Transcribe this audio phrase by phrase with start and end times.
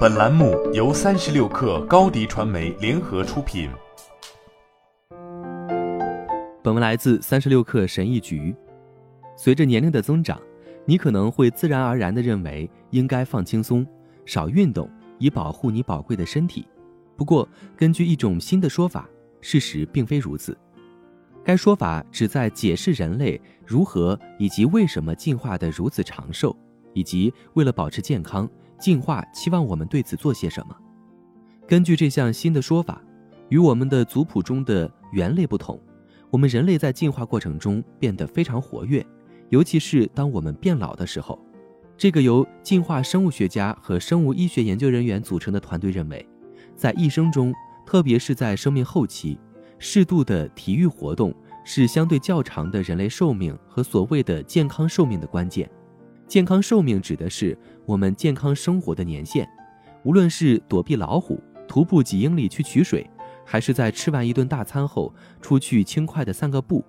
[0.00, 3.70] 本栏目由三十六氪高低传媒联合出品。
[6.62, 8.54] 本文来自三十六氪神译局。
[9.36, 10.38] 随着年龄的增长，
[10.84, 13.86] 你可能会自然而然地认为应该放轻松、
[14.26, 16.66] 少运动，以保护你宝贵的身体。
[17.16, 19.08] 不过，根据一种新的说法，
[19.40, 20.56] 事实并非如此。
[21.42, 26.54] 该说法旨在解释人类如何以及为什么进化得如此长寿，
[26.92, 28.46] 以及为了保持健康，
[28.80, 30.74] 进化期望我们对此做些什么。
[31.68, 33.00] 根据这项新的说法，
[33.48, 35.80] 与我们的族谱中的猿类不同，
[36.30, 39.04] 我们人类在进化过程中变得非常活跃。
[39.50, 41.38] 尤其是当我们变老的时候，
[41.96, 46.26] 这个由进化生物学家和生物医学研究人员组成的团队认为，
[46.74, 47.52] 在一生中，
[47.84, 49.38] 特别是在生命后期，
[49.78, 55.68] 适度的体育活动是相对较长的人类寿命和所谓的健康寿命的关键。
[56.30, 59.44] 健康寿命指的是我们健康生活的年限，
[60.04, 63.04] 无论是躲避老虎、徒步几英里去取水，
[63.44, 66.84] 还是在吃完一顿大餐后出去轻快的散个步。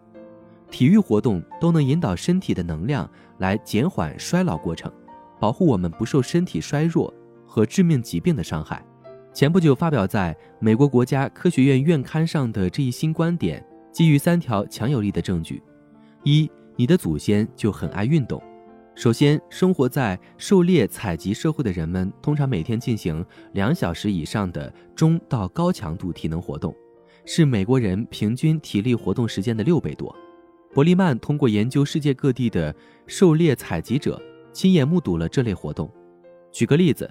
[0.70, 4.94] 体育活动都能引导身体的能量来减缓衰老过程，
[5.40, 7.12] 保护我们不受身体衰弱
[7.48, 8.86] 和致命疾病的伤害。
[9.34, 15.64] 前不久发表在美国国家科学院院刊上的这一新观点，基于三条强有力的证据：
[16.24, 18.40] 一，你的祖先就很爱运动。
[18.94, 26.76] 首先，生活在狩猎采集社会的人们通常每天进行两小时以上的中到高强度体能活动，
[27.26, 30.14] 是美国人平均体力活动时间的六倍多。
[30.74, 32.76] 伯利曼通过研究世界各地的
[33.08, 35.90] 狩猎采集者，亲眼目睹了这类活动。
[36.52, 37.10] 举个例子，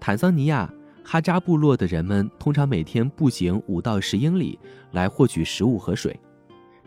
[0.00, 0.68] 坦桑尼亚
[1.04, 4.58] 哈扎部落的人们通常每天步行五到十英里
[4.92, 6.18] 来获取食物和水。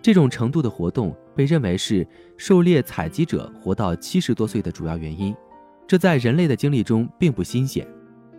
[0.01, 5.35] 这种程度的活动被认为是狩猎采集者活到七十多岁的主要原因。
[5.87, 7.87] 这在人类的经历中并不新鲜。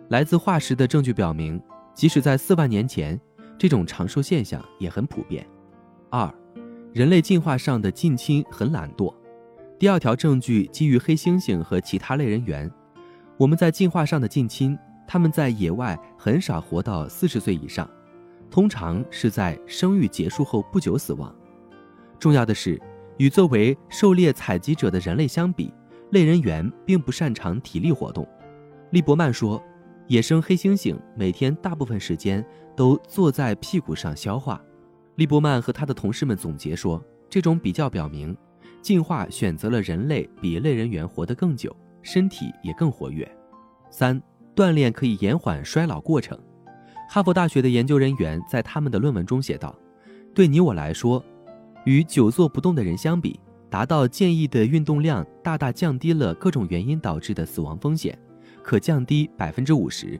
[0.09, 1.61] 来自化石的证据表明，
[1.93, 3.19] 即使在四万年前，
[3.57, 5.45] 这种长寿现象也很普遍。
[6.09, 6.33] 二。
[6.93, 9.13] 人类进化上的近亲很懒惰。
[9.77, 12.71] 第二条证据基于黑猩猩和其他类人猿。
[13.35, 17.85] 我们在进化上的近亲，他们在野外很少活到四十岁以上，
[18.49, 21.35] 通常是在生育结束后不久死亡。
[22.19, 22.81] 重要的是，
[23.17, 25.73] 与作为狩猎采集者的人类相比，
[26.11, 28.27] 类人猿并不擅长体力活动。
[28.91, 29.61] 利伯曼说，
[30.07, 32.45] 野生黑猩猩每天大部分时间
[32.75, 34.61] 都坐在屁股上消化。
[35.15, 38.35] 利伯曼和他的同事们总结说，这种比较表明，
[38.81, 43.29] 进化选择了人类比类人猿活得更久，身体也更活跃。
[43.89, 44.21] 三、
[44.55, 46.37] 锻炼可以延缓衰老过程。
[47.09, 49.75] 哈佛大学的研究人员在他们的论文中写道
[50.35, 51.23] ：“对你我来说，
[51.85, 58.17] 与久坐不动的人相比，达到建议的运动量大大降低了各种原因导致的死亡风险，
[58.61, 60.19] 可降低百分之五十。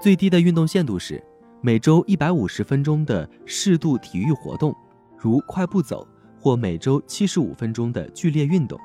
[0.00, 1.22] 最低的运动限度是。”
[1.62, 4.76] 每周一百五十分钟的适度体育活动，
[5.18, 6.06] 如快步走
[6.38, 8.78] 或每周七十五分钟的剧烈运动。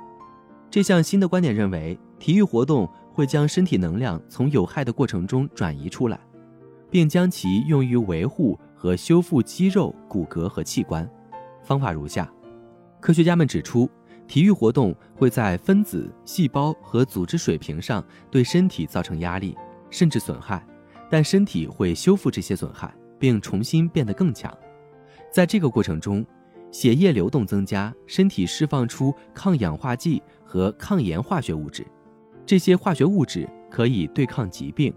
[0.68, 6.20] 这项新的观点认为，体育活动会将身体能量从有害的过程中转移出来，
[6.90, 11.08] 并将其用于维护和修复肌肉、骨骼和器官。
[11.64, 12.32] 方法如下：
[13.00, 13.90] 科学家们指出，
[14.28, 19.58] 体育活动会在分子、细胞和组织水平上对身体造成压力，
[19.90, 20.66] 甚至损害。
[21.10, 24.56] 但身体会修复这些损害，并重新变得更强。
[25.30, 26.26] 在这个过程中，
[26.72, 31.86] 血液流动增加，身体释放出抗氧化剂和抗炎化学物质。
[32.46, 34.94] 这些化学物质可以对抗疾病。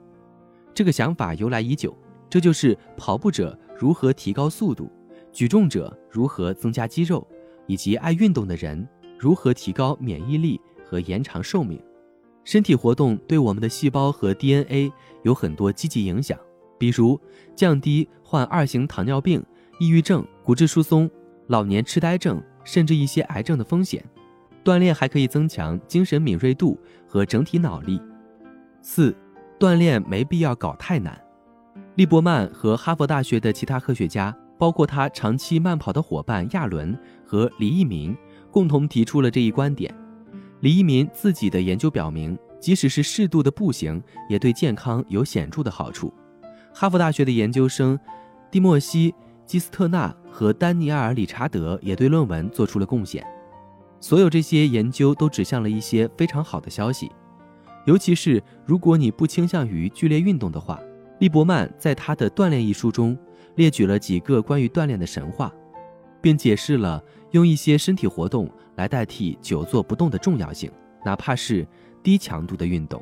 [0.72, 1.96] 这个想法由来已久，
[2.30, 4.90] 这就是跑步者如何提高速度，
[5.34, 7.26] 举重者如何增加肌肉，
[7.66, 11.78] 以及爱运动的人如何提高免疫力和延长寿命。
[12.44, 14.92] 身体活动对我们的细胞和 DNA
[15.24, 16.38] 有很多积极影响，
[16.78, 17.20] 比如
[17.56, 19.44] 降低患二型糖尿病、
[19.80, 21.10] 抑郁症、骨质疏松、
[21.48, 24.04] 老年痴呆症，甚至一些癌症的风险。
[24.62, 26.78] 锻炼还可以增强精神敏锐度
[27.08, 28.00] 和整体脑力。
[28.82, 29.14] 四，
[29.58, 31.20] 锻炼没必要搞太难。
[31.96, 36.96] 利伯曼和哈佛大学的其他科学家，包括他长期慢跑的伙伴亚伦
[37.26, 38.16] 和李一民，
[38.50, 39.94] 共同提出了这一观点。
[40.60, 46.12] 李一民自己的研究表明，即使是适度的步行，也对健康有显著的好处。
[46.72, 47.98] 哈佛大学的研究生
[48.50, 49.12] 蒂莫西·
[49.44, 53.24] 基斯特纳和丹尼尔·理查德也对论文做出了贡献。
[54.00, 57.10] 所有这些研究都指向了一些非常好的消息，
[57.86, 60.80] 尤其是如果你不倾向于剧烈运动的话。
[61.20, 63.16] 利伯曼在他的《锻炼》一书中
[63.56, 65.52] 列举了几个关于锻炼的神话，
[66.20, 67.02] 并解释了
[67.32, 68.50] 用一些身体活动。
[68.76, 70.68] 来代替久坐不动的重要性，
[71.04, 71.64] 哪怕是
[72.02, 73.00] 低强度的运动。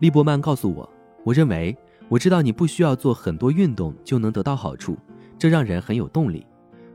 [0.00, 0.92] 利伯曼告诉我，
[1.22, 1.76] 我认为，
[2.08, 4.98] 我知道你不需要做很多运动就能得到好处，
[5.38, 6.44] 这让人很有动力。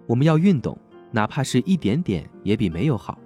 [0.06, 0.78] 我们要运动，
[1.10, 3.18] 哪怕是一点点，也比没有好，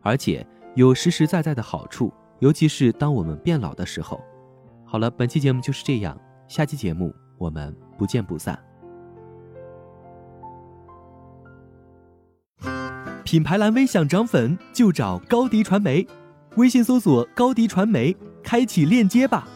[0.00, 4.18] 而且有实实在在的好处，尤其是当我们变老的时候。
[4.86, 8.58] 好了，本期节目就是这样，下期节目我们不见不散。
[13.30, 16.08] 品牌蓝 V 想涨粉就找高迪传媒，
[16.56, 19.46] 微信搜索高迪传媒，开启链接吧。